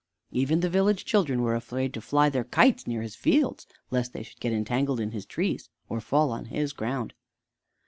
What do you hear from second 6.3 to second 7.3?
on his ground.